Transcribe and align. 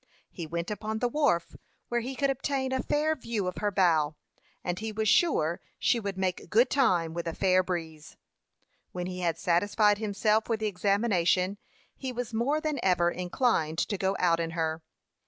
He 0.31 0.47
went 0.47 0.71
upon 0.71 0.97
the 0.97 1.07
wharf, 1.07 1.55
where 1.89 2.01
he 2.01 2.15
could 2.15 2.31
obtain 2.31 2.71
a 2.71 2.81
fair 2.81 3.15
view 3.15 3.45
of 3.45 3.59
her 3.59 3.69
bow, 3.69 4.15
and 4.63 4.79
he 4.79 4.91
was 4.91 5.07
sure 5.07 5.61
she 5.77 5.99
would 5.99 6.17
make 6.17 6.49
good 6.49 6.71
time 6.71 7.13
with 7.13 7.27
a 7.27 7.35
fair 7.35 7.61
breeze. 7.61 8.17
When 8.93 9.05
he 9.05 9.19
had 9.19 9.37
satisfied 9.37 9.99
himself 9.99 10.49
with 10.49 10.59
the 10.61 10.65
examination, 10.65 11.59
he 11.95 12.11
was 12.11 12.33
more 12.33 12.59
than 12.59 12.79
ever 12.81 13.11
inclined 13.11 13.77
to 13.77 13.95
go 13.95 14.15
out 14.19 14.39
in 14.39 14.49
her. 14.57 14.81